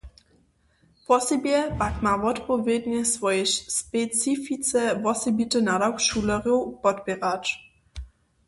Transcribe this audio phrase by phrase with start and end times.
[1.07, 3.45] Wosebje pak ma wotpowědnje swojej
[3.79, 7.43] specifice wosebity nadawk, šulerjow podpěrać.